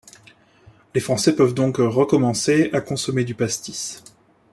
Les 0.95 0.99
Français 0.99 1.35
peuvent 1.35 1.53
donc 1.53 1.77
recommencer 1.77 2.71
à 2.73 2.81
consommer 2.81 3.23
du 3.23 3.35
pastis. 3.35 4.03